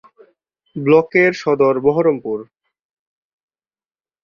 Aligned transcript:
ব্লকের 0.75 1.31
সদর 1.33 1.75
বহরমপুর। 1.79 2.39